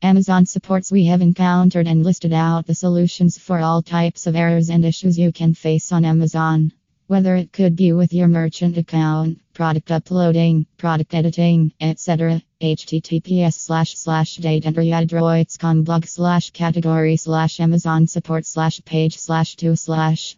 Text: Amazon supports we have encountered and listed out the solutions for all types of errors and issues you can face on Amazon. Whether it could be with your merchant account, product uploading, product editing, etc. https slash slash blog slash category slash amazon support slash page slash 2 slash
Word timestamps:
Amazon 0.00 0.46
supports 0.46 0.92
we 0.92 1.06
have 1.06 1.20
encountered 1.20 1.88
and 1.88 2.04
listed 2.04 2.32
out 2.32 2.66
the 2.66 2.74
solutions 2.74 3.36
for 3.36 3.58
all 3.58 3.82
types 3.82 4.28
of 4.28 4.36
errors 4.36 4.70
and 4.70 4.84
issues 4.84 5.18
you 5.18 5.32
can 5.32 5.54
face 5.54 5.90
on 5.90 6.04
Amazon. 6.04 6.70
Whether 7.08 7.34
it 7.34 7.52
could 7.52 7.74
be 7.74 7.92
with 7.92 8.12
your 8.12 8.28
merchant 8.28 8.76
account, 8.76 9.40
product 9.54 9.90
uploading, 9.90 10.66
product 10.76 11.14
editing, 11.14 11.72
etc. 11.80 12.40
https 12.60 13.54
slash 13.54 13.96
slash 13.96 14.36
blog 14.36 16.04
slash 16.06 16.50
category 16.50 17.16
slash 17.16 17.58
amazon 17.58 18.06
support 18.06 18.46
slash 18.46 18.80
page 18.84 19.16
slash 19.16 19.56
2 19.56 19.74
slash 19.74 20.36